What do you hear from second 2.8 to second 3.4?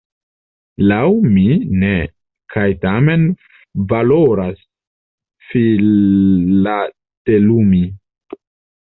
tamen